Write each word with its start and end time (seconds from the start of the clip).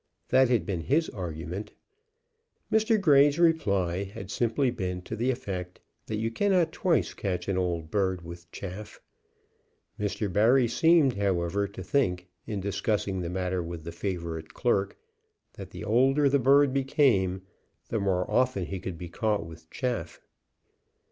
That 0.29 0.49
had 0.49 0.65
been 0.65 0.81
his 0.81 1.09
argument. 1.11 1.73
Mr. 2.71 2.99
Grey's 2.99 3.37
reply 3.37 4.03
had 4.03 4.31
simply 4.31 4.71
been 4.71 5.03
to 5.03 5.15
the 5.15 5.29
effect 5.29 5.79
that 6.07 6.17
you 6.17 6.31
cannot 6.31 6.71
twice 6.71 7.13
catch 7.13 7.47
an 7.47 7.55
old 7.55 7.91
bird 7.91 8.23
with 8.25 8.51
chaff. 8.51 8.99
Mr. 9.99 10.25
Barry 10.33 10.67
seemed, 10.67 11.13
however, 11.17 11.67
to 11.67 11.83
think, 11.83 12.29
in 12.47 12.59
discussing 12.59 13.21
the 13.21 13.29
matter 13.29 13.61
with 13.61 13.83
the 13.83 13.91
favorite 13.91 14.55
clerk, 14.55 14.97
that 15.53 15.69
the 15.69 15.83
older 15.83 16.27
the 16.27 16.39
bird 16.39 16.73
became, 16.73 17.43
the 17.89 17.99
more 17.99 18.25
often 18.27 18.65
he 18.65 18.79
could 18.79 18.97
be 18.97 19.07
caught 19.07 19.45
with 19.45 19.69
chaff. 19.69 20.19